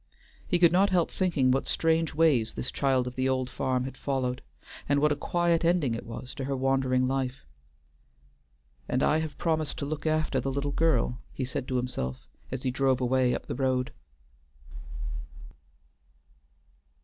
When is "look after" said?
9.85-10.39